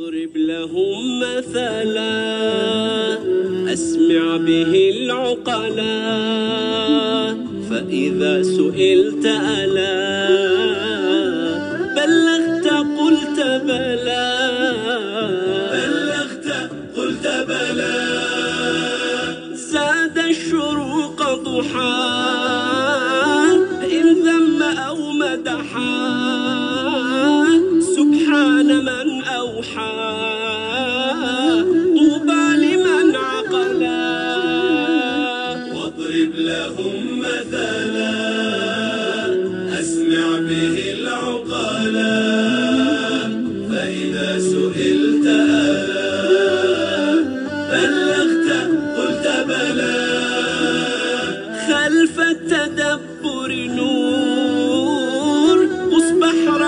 واضرب 0.00 0.36
لهم 0.36 1.20
مثلا 1.20 2.12
أسمع 3.72 4.36
به 4.36 4.92
العقلا 4.96 6.00
فإذا 7.70 8.42
سئلت 8.42 9.26
ألا 9.26 10.28
بلغت 11.96 12.68
قلت 12.98 13.40
بلى. 13.64 14.28
بلغت 15.72 16.48
قلت 16.96 17.26
بلى. 17.48 17.96
زاد 19.54 20.18
الشروق 20.18 21.20
ضحى 21.34 22.00
إن 23.92 24.06
ذم 24.24 24.62
أو 24.62 25.10
مدحا. 25.10 25.90
سبحان 27.96 28.84
من 28.84 29.22
أوحى. 29.24 29.89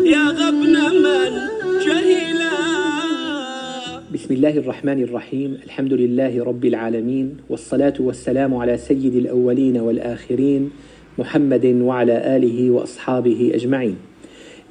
يا 0.05 0.25
غبن 0.39 0.75
من 1.05 1.31
جهلا 1.85 2.55
بسم 4.13 4.33
الله 4.33 4.57
الرحمن 4.57 5.03
الرحيم. 5.03 5.57
الحمد 5.65 5.93
لله 5.93 6.43
رب 6.43 6.65
العالمين 6.65 7.37
والصلاة 7.49 7.93
والسلام 7.99 8.53
على 8.53 8.77
سيد 8.77 9.15
الأولين 9.15 9.77
والآخرين 9.77 10.69
محمد 11.17 11.65
وعلى 11.81 12.38
آله 12.38 12.71
وأصحابه 12.71 13.51
أجمعين. 13.53 13.95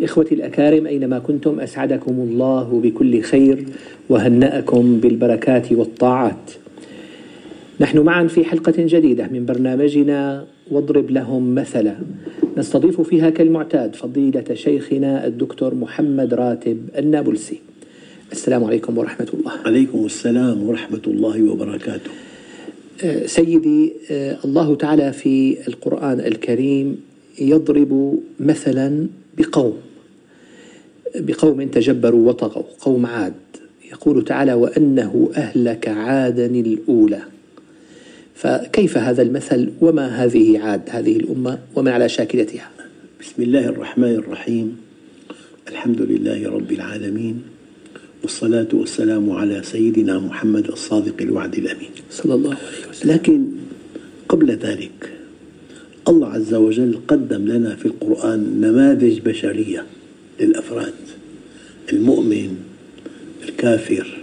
إخوتي 0.03 0.35
الأكارم 0.35 0.87
أينما 0.87 1.19
كنتم 1.19 1.61
أسعدكم 1.61 2.13
الله 2.13 2.81
بكل 2.85 3.23
خير 3.23 3.65
وهنأكم 4.09 5.01
بالبركات 5.01 5.73
والطاعات. 5.73 6.64
نحن 7.81 7.99
معا 7.99 8.27
في 8.27 8.45
حلقة 8.45 8.75
جديدة 8.79 9.29
من 9.33 9.47
برنامجنا 9.47 10.47
واضرب 10.71 11.11
لهم 11.11 11.55
مثلا. 11.55 11.97
نستضيف 12.57 13.01
فيها 13.01 13.31
كالمعتاد 13.31 13.97
فضيلة 13.97 14.45
شيخنا 14.55 15.27
الدكتور 15.27 15.75
محمد 15.75 16.35
راتب 16.35 16.79
النابلسي. 16.99 17.61
السلام 18.33 18.65
عليكم 18.65 18.99
ورحمة 18.99 19.29
الله. 19.35 19.53
عليكم 19.67 20.05
السلام 20.05 20.63
ورحمة 20.63 21.01
الله 21.07 21.51
وبركاته. 21.51 22.11
آه، 23.05 23.27
سيدي 23.27 23.93
آه، 24.11 24.37
الله 24.45 24.75
تعالى 24.75 25.13
في 25.13 25.57
القرآن 25.69 26.21
الكريم 26.21 27.01
يضرب 27.39 28.19
مثلا 28.41 29.07
بقوم 29.39 29.75
بقوم 31.17 31.69
تجبروا 31.69 32.29
وطغوا 32.29 32.65
قوم 32.81 33.07
عاد. 33.07 33.35
يقول 33.93 34.25
تعالى 34.25 34.55
وأنه 34.55 35.31
أهلك 35.37 35.89
عادا 35.89 36.47
الأولى. 36.47 37.23
فكيف 38.35 38.99
هذا 38.99 39.23
المثل 39.23 39.71
وما 39.81 40.25
هذه 40.25 40.59
عاد 40.59 40.83
هذه 40.89 41.17
الأمة 41.17 41.59
وما 41.75 41.93
على 41.93 42.09
شاكلتها؟ 42.09 42.71
بسم 43.21 43.43
الله 43.43 43.69
الرحمن 43.69 44.15
الرحيم. 44.15 44.77
الحمد 45.69 46.03
لله 46.03 46.49
رب 46.49 46.73
العالمين 46.73 47.43
والصلاة 48.23 48.69
والسلام 48.73 49.31
على 49.31 49.63
سيدنا 49.63 50.19
محمد 50.19 50.69
الصادق 50.69 51.15
الوعد 51.21 51.55
الأمين. 51.55 51.91
صلى 52.11 52.35
الله 52.35 52.51
عليه 52.51 52.89
وسلم. 52.91 53.13
لكن 53.13 53.45
قبل 54.29 54.51
ذلك 54.51 55.11
الله 56.09 56.29
عز 56.29 56.55
وجل 56.55 56.99
قدم 57.09 57.47
لنا 57.47 57.77
في 57.77 57.87
القرآن 57.87 58.61
نماذج 58.61 59.19
بشرية 59.19 59.87
للأفراد. 60.41 60.95
المؤمن 61.93 62.57
الكافر 63.49 64.19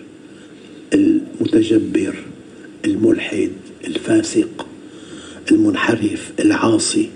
المتجبر 0.93 2.15
الملحد 2.85 3.51
الفاسق 3.87 4.67
المنحرف 5.51 6.31
العاصي 6.39 7.09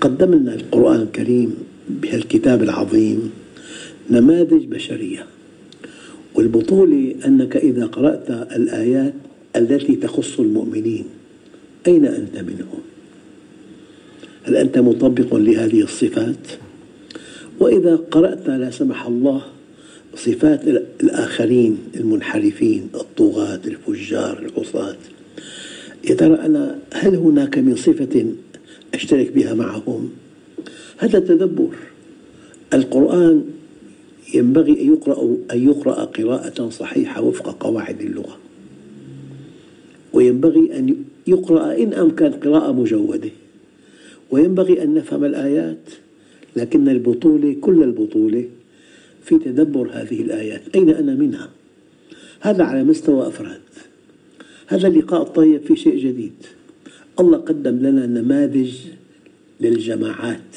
قدم 0.00 0.34
لنا 0.34 0.54
القرآن 0.54 1.00
الكريم 1.00 1.54
بهالكتاب 1.88 2.62
العظيم 2.62 3.30
نماذج 4.10 4.64
بشرية 4.64 5.26
والبطولة 6.34 7.14
أنك 7.26 7.56
إذا 7.56 7.86
قرأت 7.86 8.30
الآيات 8.30 9.14
التي 9.56 9.96
تخص 9.96 10.40
المؤمنين 10.40 11.04
أين 11.86 12.06
أنت 12.06 12.36
منهم؟ 12.36 12.80
هل 14.44 14.56
أنت 14.56 14.78
مطبق 14.78 15.34
لهذه 15.34 15.82
الصفات؟ 15.82 16.46
وإذا 17.60 17.96
قرأت 17.96 18.48
لا 18.48 18.70
سمح 18.70 19.06
الله 19.06 19.42
صفات 20.16 20.60
الآخرين 21.02 21.78
المنحرفين 21.96 22.88
الطغاة 22.94 23.60
الفجار 23.66 24.38
العصاة 24.38 24.96
يا 26.10 26.14
ترى 26.14 26.34
أنا 26.34 26.78
هل 26.92 27.14
هناك 27.14 27.58
من 27.58 27.76
صفة 27.76 28.26
أشترك 28.94 29.32
بها 29.32 29.54
معهم؟ 29.54 30.10
هذا 30.98 31.18
تدبر 31.18 31.74
القرآن 32.74 33.44
ينبغي 34.34 34.72
أن 34.72 34.88
يقرأ 34.88 35.36
أن 35.52 35.68
يقرأ 35.68 36.04
قراءة 36.04 36.68
صحيحة 36.68 37.22
وفق 37.22 37.62
قواعد 37.62 38.00
اللغة. 38.00 38.38
وينبغي 40.12 40.78
أن 40.78 41.04
يقرأ 41.26 41.76
إن 41.82 41.94
أمكن 41.94 42.30
قراءة 42.30 42.72
مجودة. 42.72 43.30
وينبغي 44.30 44.82
أن 44.82 44.94
نفهم 44.94 45.24
الآيات 45.24 45.90
لكن 46.56 46.88
البطولة 46.88 47.56
كل 47.60 47.82
البطولة 47.82 48.44
في 49.22 49.38
تدبر 49.38 49.90
هذه 49.92 50.22
الآيات. 50.22 50.62
أين 50.74 50.90
أنا 50.90 51.14
منها؟ 51.14 51.48
هذا 52.40 52.64
على 52.64 52.84
مستوى 52.84 53.26
أفراد. 53.26 53.60
هذا 54.66 54.88
اللقاء 54.88 55.22
الطيب 55.22 55.60
في 55.60 55.76
شيء 55.76 55.96
جديد. 55.96 56.32
الله 57.20 57.38
قدم 57.38 57.76
لنا 57.76 58.06
نماذج 58.06 58.74
للجماعات 59.60 60.56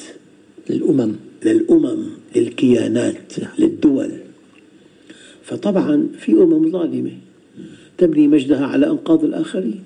للأمم. 0.70 1.12
للأمم 1.44 2.06
للكيانات 2.36 3.32
للدول. 3.58 4.10
فطبعا 5.42 6.08
في 6.18 6.32
أمم 6.32 6.70
ظالمة 6.70 7.12
تبني 7.98 8.28
مجدها 8.28 8.66
على 8.66 8.86
أنقاض 8.86 9.24
الآخرين 9.24 9.82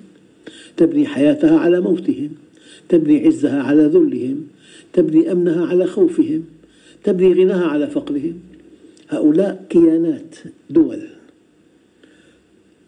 تبني 0.77 1.07
حياتها 1.07 1.59
على 1.59 1.81
موتهم 1.81 2.29
تبني 2.89 3.27
عزها 3.27 3.61
على 3.61 3.83
ذلهم 3.83 4.47
تبني 4.93 5.31
أمنها 5.31 5.65
على 5.65 5.85
خوفهم 5.87 6.43
تبني 7.03 7.33
غناها 7.33 7.65
على 7.65 7.87
فقرهم. 7.87 8.39
هؤلاء 9.09 9.65
كيانات 9.69 10.35
دول. 10.69 11.14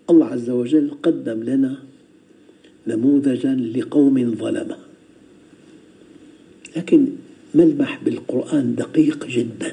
الله 0.10 0.26
عز 0.26 0.50
وجل 0.50 0.92
قدم 1.04 1.44
لنا 1.44 1.78
نموذجا 2.88 3.56
لقوم 3.56 4.36
ظلمة. 4.36 4.78
لكن 6.76 7.08
ملمح 7.56 8.04
بالقرآن 8.06 8.76
دقيق 8.76 9.28
جدا؟ 9.28 9.72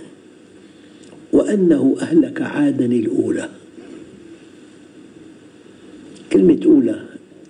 وأنه 1.32 1.96
أهلك 2.00 2.42
عادا 2.42 2.86
الأولى. 2.86 3.48
كلمة 6.32 6.60
أولى 6.64 7.04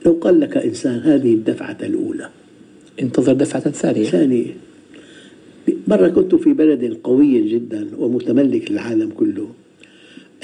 لو 0.06 0.12
قال 0.12 0.40
لك 0.40 0.56
إنسان 0.56 0.98
هذه 0.98 1.34
الدفعة 1.34 1.78
الأولى. 1.82 2.30
انتظر 3.00 3.32
دفعة 3.32 3.70
ثانية. 3.70 4.04
ثانية. 4.04 4.56
مرة 5.88 6.08
كنت 6.08 6.34
في 6.34 6.52
بلد 6.52 6.98
قوي 7.04 7.48
جدا 7.48 7.88
ومتملك 7.98 8.70
للعالم 8.70 9.10
كله. 9.10 9.48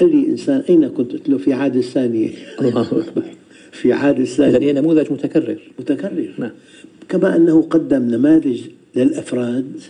قال 0.01 0.11
لي 0.15 0.27
إنسان 0.27 0.63
أين 0.69 0.87
كنت؟ 0.87 1.11
قلت 1.11 1.29
له 1.29 1.37
في 1.37 1.53
عاد 1.53 1.75
الثانية. 1.75 2.29
الله 2.61 2.81
أكبر 3.01 3.23
في 3.71 3.93
عاد 3.93 4.15
إذا 4.15 4.23
الثانية 4.23 4.67
هي 4.67 4.73
نموذج 4.73 5.11
متكرر. 5.11 5.59
متكرر. 5.79 6.33
نعم. 6.37 6.51
كما 7.09 7.35
أنه 7.35 7.61
قدم 7.61 8.01
نماذج 8.01 8.61
للأفراد 8.95 9.81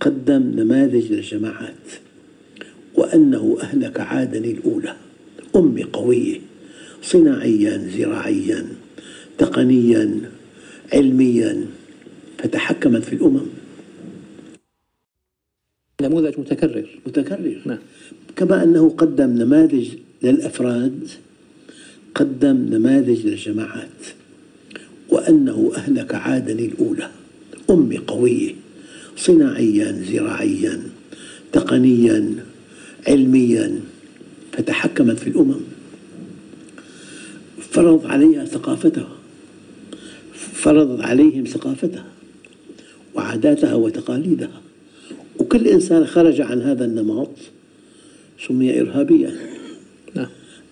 قدم 0.00 0.42
نماذج 0.56 1.12
للجماعات 1.12 1.88
وأنه 2.94 3.56
أهلك 3.62 4.00
عادا 4.00 4.38
الأولى. 4.38 4.96
أمة 5.56 5.84
قوية 5.92 6.38
صناعيا 7.02 7.88
زراعيا 7.98 8.66
تقنيا 9.38 10.20
علميا 10.92 11.66
فتحكمت 12.38 13.04
في 13.04 13.12
الأمم. 13.12 13.46
نموذج 16.02 16.40
متكرر. 16.40 16.88
متكرر. 17.06 17.62
نعم. 17.66 17.78
كما 18.36 18.62
أنه 18.62 18.90
قدم 18.90 19.30
نماذج 19.30 19.88
للأفراد 20.22 21.08
قدم 22.14 22.56
نماذج 22.70 23.26
للجماعات 23.26 23.88
وأنه 25.08 25.72
أهلك 25.76 26.14
عادا 26.14 26.52
الأولى. 26.52 27.10
أمة 27.70 27.98
قوية 28.06 28.54
صناعيا 29.16 30.02
زراعيا 30.12 30.82
تقنيا 31.52 32.34
علميا 33.08 33.80
فتحكمت 34.52 35.18
في 35.18 35.26
الأمم. 35.26 35.60
فرض 37.70 38.06
عليها 38.06 38.44
ثقافتها. 38.44 39.08
فرضت 40.32 41.00
عليهم 41.00 41.44
ثقافتها 41.44 42.04
وعاداتها 43.14 43.74
وتقاليدها. 43.74 44.63
وكل 45.38 45.68
إنسان 45.68 46.06
خرج 46.06 46.40
عن 46.40 46.62
هذا 46.62 46.84
النمط 46.84 47.30
سمي 48.48 48.80
إرهابيا. 48.80 49.34
نعم. 50.14 50.28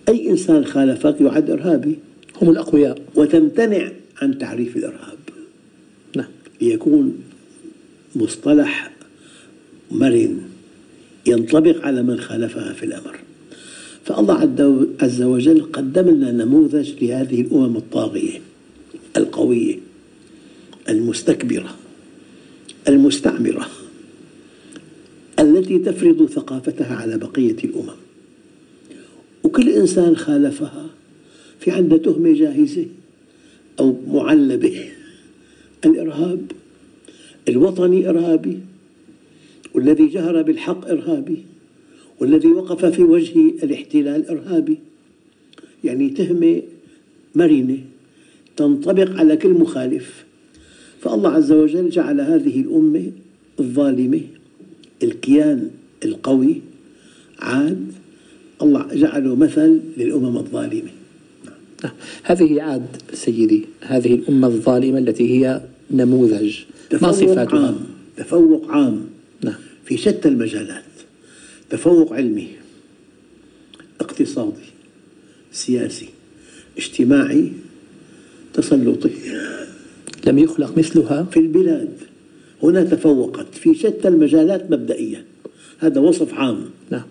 أي 0.09 0.29
إنسان 0.29 0.65
خالفك 0.65 1.21
يعد 1.21 1.49
إرهابي. 1.49 1.99
هم 2.41 2.49
الأقوياء. 2.49 3.01
وتمتنع 3.15 3.91
عن 4.21 4.37
تعريف 4.37 4.77
الإرهاب. 4.77 5.17
نعم. 6.15 6.27
ليكون 6.61 7.17
مصطلح 8.15 8.91
مرن 9.91 10.41
ينطبق 11.25 11.85
على 11.85 12.03
من 12.03 12.19
خالفها 12.19 12.73
في 12.73 12.85
الأمر. 12.85 13.19
فالله 14.05 14.87
عز 15.01 15.21
وجل 15.21 15.61
قدم 15.61 16.09
لنا 16.09 16.31
نموذج 16.31 16.91
لهذه 17.01 17.41
الأمم 17.41 17.77
الطاغية 17.77 18.41
القوية 19.17 19.79
المستكبرة 20.89 21.75
المستعمرة. 22.87 23.67
التي 25.43 25.79
تفرض 25.79 26.25
ثقافتها 26.25 26.95
على 26.95 27.17
بقية 27.17 27.55
الأمم. 27.63 27.95
وكل 29.43 29.69
إنسان 29.69 30.15
خالفها 30.15 30.89
في 31.59 31.71
عنده 31.71 31.97
تهمة 31.97 32.33
جاهزة 32.33 32.85
أو 33.79 33.95
معلبة. 34.07 34.89
الإرهاب 35.85 36.51
الوطني 37.49 38.09
إرهابي 38.09 38.59
والذي 39.73 40.07
جهر 40.07 40.41
بالحق 40.41 40.87
إرهابي 40.87 41.45
والذي 42.19 42.47
وقف 42.47 42.85
في 42.85 43.03
وجه 43.03 43.39
الاحتلال 43.63 44.27
إرهابي. 44.27 44.77
يعني 45.83 46.09
تهمة 46.09 46.61
مرنة 47.35 47.77
تنطبق 48.57 49.19
على 49.19 49.37
كل 49.37 49.49
مخالف. 49.49 50.25
فالله 51.01 51.29
عز 51.29 51.51
وجل 51.51 51.89
جعل 51.89 52.21
هذه 52.21 52.61
الأمة 52.61 53.11
الظالمة 53.59 54.21
الكيان 55.03 55.69
القوي 56.05 56.61
عاد 57.39 57.91
الله 58.61 58.87
جعله 58.93 59.35
مثل 59.35 59.79
للأمم 59.97 60.37
الظالمة. 60.37 60.89
هذه 62.23 62.61
عاد 62.61 62.85
سيدي 63.13 63.65
هذه 63.81 64.13
الأمة 64.13 64.47
الظالمة 64.47 64.99
التي 64.99 65.29
هي 65.29 65.61
نموذج 65.91 66.59
ما 67.01 67.11
صفاتها؟ 67.11 67.59
عام 67.59 67.79
تفوق 68.17 68.71
عام 68.71 69.05
نعم. 69.43 69.55
في 69.85 69.97
شتى 69.97 70.27
المجالات 70.27 70.83
تفوق 71.69 72.13
علمي 72.13 72.47
اقتصادي 74.01 74.67
سياسي 75.51 76.09
اجتماعي 76.77 77.51
تسلطي 78.53 79.09
لم 80.27 80.39
يخلق 80.39 80.77
مثلها 80.77 81.23
في 81.23 81.39
البلاد 81.39 81.97
هنا 82.63 82.83
تفوقت 82.83 83.55
في 83.55 83.75
شتى 83.75 84.07
المجالات 84.07 84.71
مبدئيا 84.71 85.25
هذا 85.79 86.01
وصف 86.01 86.33
عام. 86.33 86.69
نعم. 86.89 87.05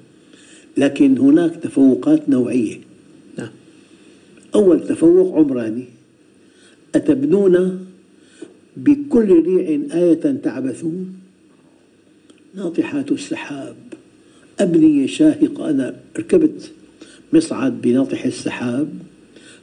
لكن 0.77 1.19
هناك 1.19 1.57
تفوقات 1.57 2.29
نوعية. 2.29 2.81
نعم. 3.39 3.51
أول 4.55 4.87
تفوق 4.87 5.37
عمراني. 5.37 5.85
أتبنون 6.95 7.87
بكل 8.77 9.43
ريع 9.43 9.81
آية 9.95 10.41
تعبثون. 10.43 11.15
ناطحات 12.55 13.13
السحاب. 13.13 13.77
أبنية 14.61 15.07
شاهقة 15.07 15.71
أنا 15.71 15.97
ركبت 16.19 16.73
مصعد 17.33 17.81
بناطح 17.83 18.25
السحاب. 18.25 18.89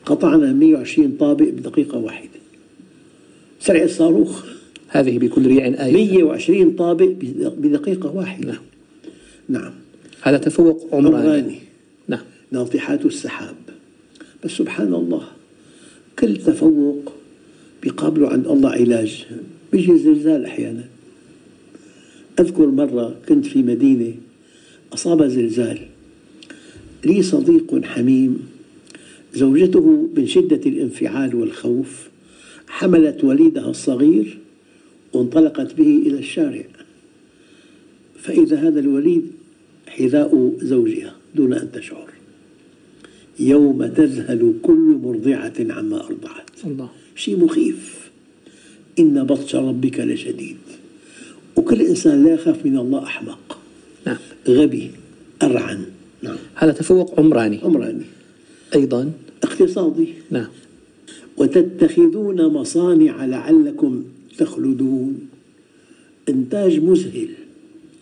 قطعنا 0.06 0.54
120 0.54 1.18
طابق 1.20 1.50
بدقيقة 1.50 1.98
واحدة. 1.98 2.40
سرع 3.60 3.84
الصاروخ. 3.84 4.59
هذه 4.90 5.18
بكل 5.18 5.48
ريع 5.48 5.66
آية. 5.66 5.94
120 5.94 6.76
طابق 6.76 7.10
بدقيقة 7.58 8.16
واحدة. 8.16 8.48
نعم. 8.48 8.62
نعم. 9.50 9.72
هذا 10.22 10.38
تفوق 10.38 10.88
عمراني, 10.92 11.18
عمراني. 11.18 11.60
نعم. 12.08 12.24
ناطحات 12.52 13.06
السحاب. 13.06 13.56
بس 14.44 14.52
سبحان 14.52 14.94
الله 14.94 15.24
كل 16.20 16.38
تفوق 16.38 17.14
بيقابله 17.84 18.30
عند 18.30 18.48
الله 18.48 18.70
علاج. 18.70 19.26
بيجي 19.72 19.98
زلزال 19.98 20.46
أحيانا. 20.46 20.86
أذكر 22.40 22.68
مرة 22.68 23.16
كنت 23.30 23.46
في 23.46 23.64
مدينة 23.64 24.14
أصاب 24.94 25.28
زلزال. 25.28 25.80
لي 27.06 27.22
صديق 27.22 27.86
حميم 27.86 28.48
زوجته 29.34 30.10
من 30.18 30.28
شدة 30.28 30.62
الانفعال 30.66 31.36
والخوف 31.36 32.10
حملت 32.68 33.24
وليدها 33.24 33.70
الصغير 33.70 34.38
وانطلقت 35.14 35.74
به 35.74 36.04
إلى 36.06 36.20
الشارع. 36.20 36.64
فإذا 38.20 38.58
هذا 38.58 38.80
الوليد 38.80 39.32
حذاء 39.88 40.54
زوجها 40.62 41.16
دون 41.36 41.54
أن 41.54 41.72
تشعر. 41.72 42.10
يوم 43.40 43.88
تذهل 43.88 44.54
كل 44.62 45.00
مرضعة 45.04 45.54
عما 45.60 46.06
أرضعت. 46.06 46.50
الله. 46.66 46.90
شيء 47.16 47.38
مخيف. 47.38 48.10
إن 49.00 49.24
بطش 49.24 49.56
ربك 49.56 50.00
لشديد. 50.00 50.58
وكل 51.56 51.82
إنسان 51.82 52.24
لا 52.24 52.34
يخاف 52.34 52.66
من 52.66 52.78
الله 52.78 53.04
أحمق. 53.04 53.60
نعم. 54.08 54.18
غبي 54.48 54.92
أرعن. 55.44 55.86
نعم. 56.24 56.38
هذا 56.56 56.72
تفوق 56.72 57.20
عمراني. 57.20 57.60
عمراني. 57.64 58.06
أيضا. 58.76 59.12
اقتصادي. 59.44 60.08
نعم. 60.32 60.48
وتتخذون 61.38 62.46
مصانع 62.46 63.26
لعلكم 63.26 64.04
تخلدون. 64.40 65.20
إنتاج 66.30 66.80
مذهل. 66.80 67.30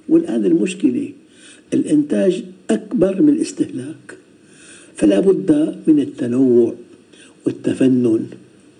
والآن 0.10 0.45
المشكلة 0.45 1.10
الإنتاج 1.74 2.44
أكبر 2.69 3.22
من 3.22 3.30
الاستهلاك. 3.30 4.18
فلا 4.95 5.19
بد 5.19 5.75
من 5.88 6.00
التنوع 6.00 6.74
والتفنن. 7.45 8.25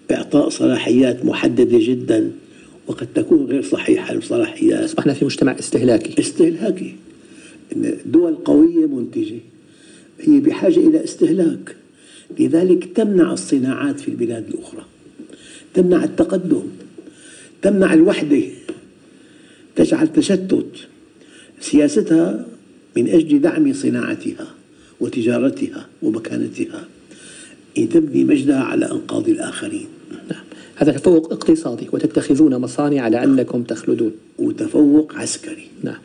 بإعطاء 0.09 0.50
صلاحيات 0.50 1.25
محددة 1.25 1.80
جدا 1.81 2.31
وقد 2.88 3.07
تكون 3.15 3.45
غير 3.45 3.63
صحيحة 3.63 4.13
الصلاحيات. 4.13 4.83
أصبحنا 4.83 5.14
في 5.14 5.26
مجتمع 5.26 5.59
استهلاكي. 5.59 6.21
استهلاكي. 6.21 6.95
دول 8.06 8.35
قوية 8.35 8.85
منتجة 8.85 9.40
هي 10.19 10.40
بحاجة 10.40 10.80
إلى 10.80 11.04
استهلاك. 11.04 11.76
لذلك 12.40 12.90
تمنع 12.95 13.33
الصناعات 13.33 13.99
في 13.99 14.07
البلاد 14.07 14.47
الأخرى. 14.47 14.85
تمنع 15.73 16.04
التقدم. 16.04 16.64
تمنع 17.61 17.94
الوحدة. 17.94 18.42
تجعل 19.76 20.14
تشتت 20.14 20.71
سياستها 21.59 22.45
من 22.97 23.07
أجل 23.07 23.42
دعم 23.42 23.73
صناعتها 23.73 24.47
وتجارتها 24.99 25.87
ومكانتها. 26.02 26.87
تبني 27.76 28.23
مجدها 28.23 28.59
على 28.59 28.92
أنقاض 28.92 29.30
الآخرين. 29.30 29.85
نعم. 30.31 30.44
هذا 30.76 30.92
تفوق 30.92 31.33
اقتصادي 31.33 31.87
وتتخذون 31.92 32.56
مصانع 32.56 33.07
لعلكم 33.07 33.64
تخلدون. 33.64 34.11
وتفوق 34.40 35.16
عسكري. 35.16 35.68
نعم. 35.83 35.99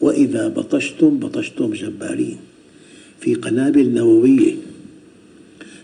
وإذا 0.00 0.48
بطشتم 0.48 1.18
بطشتم 1.18 1.72
جبارين. 1.72 2.36
في 3.20 3.34
قنابل 3.34 3.88
نووية. 3.94 4.54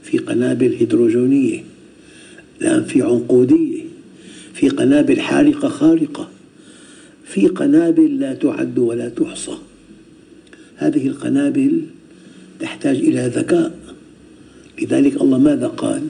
في 0.02 0.18
قنابل 0.18 0.72
هيدروجينية 0.72 1.64
الآن 2.60 2.84
في 2.84 3.02
عنقودية. 3.02 3.85
في 4.56 4.68
قنابل 4.68 5.20
حارقة 5.20 5.68
خارقة. 5.68 6.28
في 7.25 7.46
قنابل 7.46 8.20
لا 8.20 8.34
تعد 8.34 8.78
ولا 8.78 9.08
تحصى. 9.08 9.56
هذه 10.76 11.06
القنابل 11.06 11.80
تحتاج 12.60 12.96
إلى 12.96 13.26
ذكاء. 13.26 13.78
لذلك 14.82 15.20
الله 15.22 15.38
ماذا 15.38 15.66
قال؟ 15.66 16.02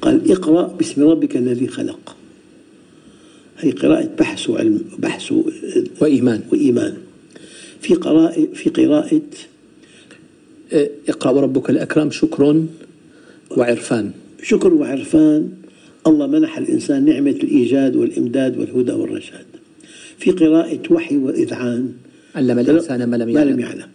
قال 0.00 0.32
اقرأ 0.32 0.66
باسم 0.66 1.02
ربك 1.02 1.36
الذي 1.36 1.68
خلق. 1.68 2.16
هي 3.58 3.70
قراءة 3.70 4.10
بحث 4.18 4.50
وعلم 4.50 4.80
بحث 4.98 5.32
وإيمان. 6.00 6.42
وإيمان. 6.52 6.96
في 7.80 7.94
قراءة 7.94 8.48
في 8.54 8.70
قراءة 8.70 9.20
اقرأ 11.08 11.30
وربك 11.30 11.70
الأكرم 11.70 12.10
شكر 12.10 12.64
وعرفان. 13.56 14.10
شكر 14.42 14.74
وعرفان. 14.74 15.48
الله 16.06 16.26
منح 16.26 16.58
الإنسان 16.58 17.04
نعمة 17.04 17.30
الإيجاد 17.30 17.96
والإمداد 17.96 18.58
والهدى 18.58 18.92
والرشاد. 18.92 19.46
في 20.18 20.30
قراءة 20.30 20.80
وحي 20.90 21.16
وإذعان. 21.16 21.92
علم 22.34 22.58
الإنسان 22.58 23.04
ما 23.04 23.16
لم 23.16 23.28
ما 23.28 23.44
لم 23.44 23.60
يعلم. 23.60 23.60
يعلم. 23.60 23.88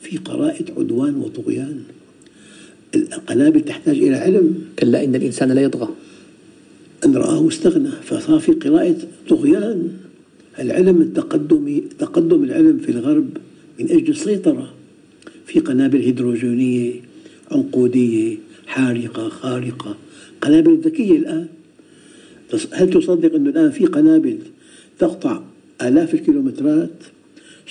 في 0.00 0.16
قراءة 0.16 0.64
عدوان 0.78 1.14
وطغيان. 1.16 1.82
القنابل 2.94 3.60
تحتاج 3.60 3.98
إلى 3.98 4.16
علم. 4.16 4.64
كلا 4.78 5.04
إن 5.04 5.14
الإنسان 5.14 5.52
لا 5.52 5.60
يطغى. 5.60 5.88
أن 7.04 7.16
رآه 7.16 7.48
استغنى 7.48 7.90
فصار 7.90 8.38
في 8.38 8.52
قراءة 8.52 8.96
طغيان. 9.28 9.88
العلم 10.60 11.00
التقدمي 11.00 11.82
تقدم 11.98 12.44
العلم 12.44 12.78
في 12.78 12.92
الغرب 12.92 13.28
من 13.80 13.90
أجل 13.90 14.08
السيطرة. 14.08 14.74
في 15.46 15.60
قنابل 15.60 16.00
هيدروجينية 16.00 16.92
عنقودية 17.50 18.36
حارقة 18.68 19.28
خارقة. 19.28 19.96
قنابل 20.40 20.80
ذكية 20.84 21.16
الآن. 21.16 21.46
هل 22.72 22.90
تصدق 22.90 23.34
أنه 23.34 23.50
الآن 23.50 23.70
في 23.70 23.86
قنابل 23.86 24.38
تقطع 24.98 25.42
آلاف 25.82 26.14
الكيلومترات 26.14 26.90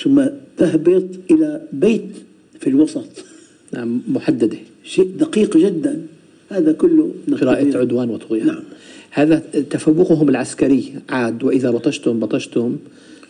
ثم 0.04 0.26
تهبط 0.58 1.06
إلى 1.32 1.68
بيت 1.74 2.12
في 2.60 2.68
الوسط؟ 2.70 3.26
نعم 3.74 4.02
محددة. 4.08 4.58
شيء 4.84 5.12
دقيق 5.20 5.58
جدا. 5.58 6.02
هذا 6.50 6.72
كله 6.72 7.12
قراءة 7.42 7.78
عدوان 7.78 8.10
وطغيان. 8.10 8.48
نعم. 8.48 8.64
هذا 9.12 9.38
تفوقهم 9.70 10.30
العسكري. 10.30 10.94
عاد 11.10 11.44
وإذا 11.44 11.72
بطشتم 11.72 12.20
بطشتم 12.20 12.78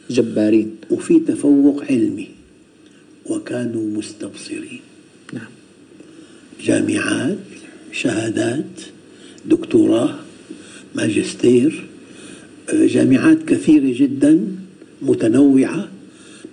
جبارين. 0.09 0.75
وفي 0.91 1.19
تفوق 1.19 1.83
علمي. 1.89 2.27
وكانوا 3.25 3.97
مستبصرين. 3.97 4.79
جامعات 6.63 7.37
شهادات 7.91 8.65
دكتوراه 9.45 10.15
ماجستير 10.95 11.85
جامعات 12.73 13.43
كثيرة 13.43 13.99
جدا 13.99 14.39
متنوعة 15.01 15.87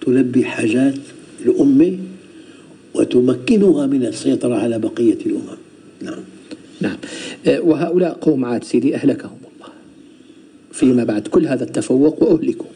تلبي 0.00 0.44
حاجات 0.44 0.99
الأمة 1.46 1.99
وتمكنها 2.94 3.87
من 3.87 4.06
السيطرة 4.06 4.54
على 4.54 4.78
بقية 4.78 5.18
الأمم. 5.26 5.58
نعم. 6.02 6.20
نعم. 6.80 6.96
آه، 7.46 7.61
وهؤلاء 7.61 8.12
قوم 8.12 8.44
عاد 8.44 8.64
سيدي 8.64 8.94
أهلكهم 8.94 9.38
الله. 9.54 9.73
فيما 10.73 11.04
بعد 11.04 11.28
كل 11.28 11.46
هذا 11.46 11.64
التفوق 11.64 12.23
وأهلكوا. 12.23 12.66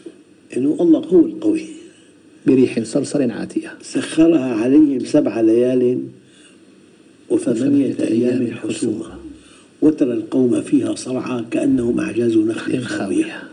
إنه 0.57 0.77
الله 0.79 0.99
هو 0.99 1.25
القوي. 1.25 1.65
بريح 2.47 2.83
صرصر 2.83 3.31
عاتية. 3.31 3.73
سخرها 3.81 4.55
عليهم 4.55 5.05
سبع 5.05 5.41
ليال 5.41 5.99
وثمانية 7.29 7.95
أيام 7.99 8.51
حسوما 8.51 9.19
وترى 9.81 10.13
القوم 10.13 10.61
فيها 10.61 10.95
صرعى 10.95 11.45
كأنهم 11.51 11.99
أعجاز 11.99 12.37
نخل 12.37 12.81
خاوية. 12.81 13.43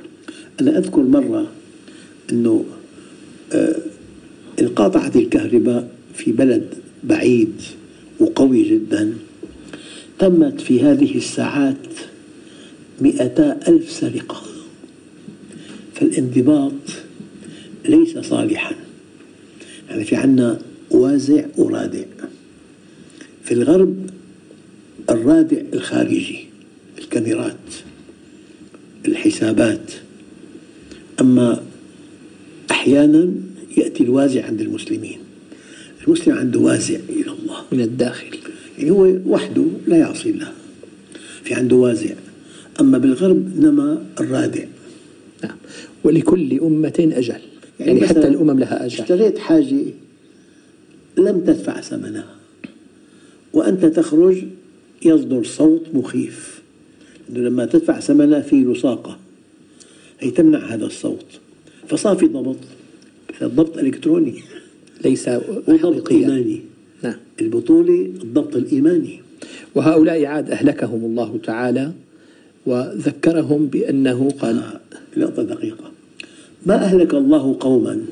أنا 0.61 0.79
أذكر 0.79 1.03
مرة 1.03 1.49
أنه 2.33 2.65
آه، 3.53 3.77
انقطعت 4.61 5.17
الكهرباء 5.17 5.89
في 6.15 6.33
بلد 6.33 6.69
بعيد 7.05 7.53
وقوي 8.21 8.63
جدا. 8.63 9.15
تمت 10.19 10.61
في 10.61 10.83
هذه 10.83 11.17
الساعات 11.17 11.77
مئتا 13.01 13.61
ألف 13.69 13.91
سرقة. 13.93 14.43
فالانضباط 15.95 16.73
ليس 17.89 18.19
صالحا. 18.19 18.75
يعني 19.89 20.05
في 20.05 20.17
عنا 20.17 20.59
وازع 20.91 21.45
ورادع. 21.57 22.05
في 23.47 23.55
الغرب 23.55 24.07
الرادع 25.11 25.57
الخارجي 25.75 26.45
الكاميرات 26.99 27.57
الحسابات. 29.07 29.93
أما 31.21 31.63
أحيانا 32.71 33.33
يأتي 33.77 34.03
الوازع 34.05 34.47
عند 34.47 34.61
المسلمين. 34.61 35.19
المسلم 36.07 36.35
عنده 36.35 36.61
وازع 36.61 36.99
إلى 37.09 37.31
الله. 37.31 37.57
من 37.73 37.81
الداخل. 37.81 38.27
يعني 38.79 38.91
هو 38.91 39.17
وحده 39.27 39.65
لا 39.87 39.97
يعصي 39.97 40.31
الله. 40.31 40.53
في 41.45 41.55
عنده 41.55 41.77
وازع. 41.77 42.15
أما 42.81 42.99
بالغرب 42.99 43.53
إنما 43.57 44.07
الرادع. 44.21 44.65
نعم. 45.45 45.57
ولكل 46.05 46.61
أمة 46.61 47.13
أجل. 47.13 47.41
يعني, 47.81 48.01
مثلاً 48.01 48.09
حتى 48.09 48.29
الأمم 48.29 48.59
لها 48.59 48.87
أجل. 48.87 49.03
اشتريت 49.03 49.39
حاجة 49.39 49.77
لم 51.19 51.41
تدفع 51.41 51.81
ثمنها. 51.81 52.36
وأنت 53.57 53.85
تخرج 53.85 54.37
يصدر 55.05 55.45
صوت 55.45 55.83
مخيف. 55.95 56.63
لما 57.29 57.67
تدفع 57.67 58.01
ثمنها 58.01 58.41
في 58.41 58.57
لصاقة 58.57 59.19
هي 60.21 60.31
تمنع 60.31 60.59
هذا 60.59 60.87
الصوت. 60.87 61.25
فصار 61.89 62.17
في 62.17 62.27
ضبط 62.27 62.57
الضبط 63.43 63.79
إلكتروني. 63.79 64.35
ليس 65.05 65.29
حقيقيا. 65.29 66.17
إيماني. 66.17 66.61
نعم. 67.03 67.15
البطولة 67.41 68.01
الضبط 68.23 68.57
الإيماني. 68.57 69.21
وهؤلاء 69.75 70.25
عاد 70.25 70.51
أهلكهم 70.51 71.05
الله 71.05 71.39
تعالى 71.45 71.93
وذكرهم 72.67 73.67
بأنه 73.67 74.29
قال 74.41 74.63
نقطة 75.17 75.43
دقيقة. 75.43 75.93
ما 76.67 76.75
أهلك 76.75 77.15
الله 77.15 77.57
قوما 77.61 78.05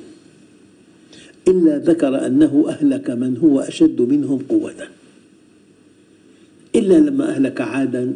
إلا 1.48 1.78
ذكر 1.78 2.26
أنه 2.26 2.64
أهلك 2.68 3.10
من 3.10 3.36
هو 3.36 3.60
أشد 3.60 4.00
منهم 4.00 4.38
قوة. 4.48 5.03
إلا 6.76 6.94
لما 6.94 7.36
أهلك 7.36 7.60
عادا. 7.60 8.12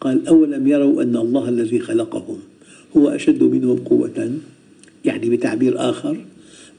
قال 0.00 0.26
أولم 0.26 0.68
يروا 0.68 1.02
أن 1.02 1.16
الله 1.16 1.48
الذي 1.48 1.78
خلقهم 1.78 2.38
هو 2.96 3.08
أشد 3.08 3.42
منهم 3.42 3.76
قوة؟ 3.76 4.30
يعني 5.04 5.30
بتعبير 5.30 5.90
آخر 5.90 6.16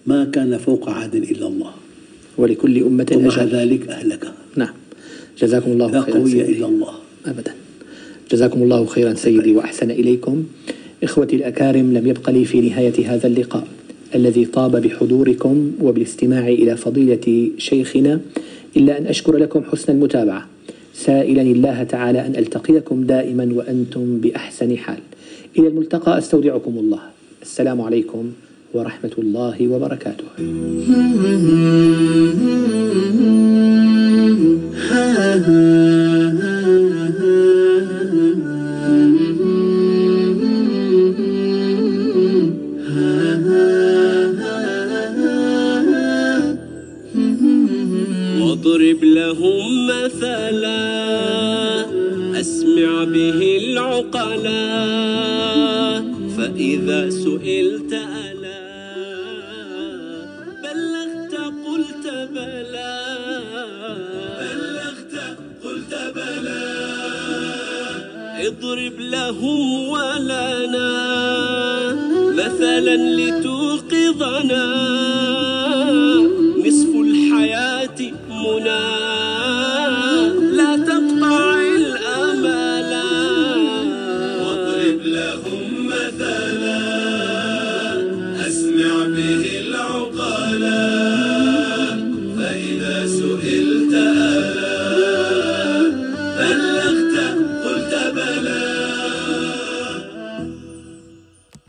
ما 0.07 0.25
كان 0.25 0.57
فوق 0.57 0.89
عاد 0.89 1.15
إلا 1.15 1.47
الله. 1.47 1.71
ولكل 2.37 2.83
أمة 2.83 3.07
ومع 3.15 3.43
أجل 3.43 3.55
ذلك 3.55 3.87
أهلكها. 3.87 4.33
نعم. 4.55 4.73
جزاكم 5.39 5.71
الله 5.71 5.91
لا 5.91 6.01
خيرا 6.01 6.17
قوي. 6.17 6.41
إلا 6.41 6.65
الله. 6.65 6.93
أبدا. 7.25 7.53
جزاكم 8.31 8.63
الله 8.63 8.85
خيرا 8.85 9.13
سيدي 9.13 9.55
وأحسن 9.55 9.91
إليكم. 9.91 10.43
إخوتي 11.03 11.35
الأكارم 11.35 11.93
لم 11.93 12.07
يبق 12.07 12.29
لي 12.29 12.45
في 12.45 12.61
نهاية 12.61 13.13
هذا 13.13 13.27
اللقاء 13.27 13.67
الذي 14.15 14.45
طاب 14.45 14.81
بحضوركم 14.81 15.71
وبالاستماع 15.81 16.47
إلى 16.47 16.77
فضيلة 16.77 17.51
شيخنا 17.57 18.19
إلا 18.77 18.97
أن 18.97 19.05
أشكر 19.05 19.37
لكم 19.37 19.63
حسن 19.63 19.93
المتابعة. 19.93 20.54
سائلا 20.95 21.41
الله 21.41 21.83
تعالى 21.83 22.25
أن 22.25 22.35
ألتقيكم 22.35 23.03
دائما 23.03 23.49
وأنتم 23.53 24.19
بأحسن 24.19 24.77
حال. 24.77 24.99
إلى 25.59 25.67
الملتقى 25.67 26.17
أستودعكم 26.17 26.77
الله. 26.77 26.99
السلام 27.41 27.81
عليكم 27.81 28.31
ورحمة 28.73 29.11
الله 29.17 29.67
وبركاته. 29.67 30.25
واضرب 48.55 49.03
لهم 49.03 49.87
مثلا. 49.87 50.85
أسمع 52.39 53.03
به 53.03 53.59
العقلا. 53.63 54.65
فإذا 56.37 57.09
سئلت 57.09 57.93
ألا. 57.93 58.63
بلغت 60.63 61.33
قلت 61.67 62.05
بلى. 62.31 62.95
بلغت 64.39 65.15
قلت 65.63 65.93
بلى. 66.15 66.65
اضرب 68.47 68.99
لهم 68.99 69.89
ولنا. 69.89 70.91
مثلا 72.33 72.95
لتوقظنا. 72.95 75.04